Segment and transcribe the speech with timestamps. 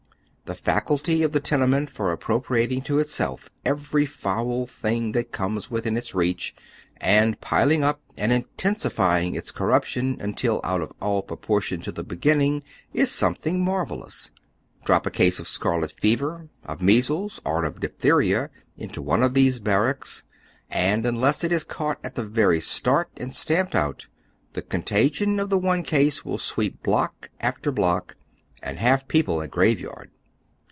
[0.51, 5.95] The faculty of the tenement for appropriating to itself eveiy foul thing that comes within
[5.95, 6.53] its reach,
[6.97, 11.21] and piling up and intensifying its corruption until out of al!
[11.21, 14.31] proportion to tlie beginning, is something marvellous.
[14.83, 19.59] Drop a case of scarlet fever, of measles, or of diphtheiua into one of these
[19.59, 20.25] barracks,
[20.69, 24.07] and, unless it is caught at the very start and stamped out,
[24.51, 28.17] the contagion of the one case will sweep block after block,
[28.61, 30.11] and liaif] eople a graveyard.